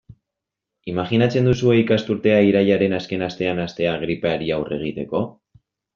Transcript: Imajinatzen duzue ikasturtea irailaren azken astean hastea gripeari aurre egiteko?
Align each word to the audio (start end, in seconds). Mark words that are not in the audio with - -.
Imajinatzen 0.93 1.49
duzue 1.49 1.75
ikasturtea 1.81 2.39
irailaren 2.47 2.97
azken 3.01 3.27
astean 3.27 3.65
hastea 3.67 3.93
gripeari 4.05 4.51
aurre 4.57 4.81
egiteko? 4.83 5.27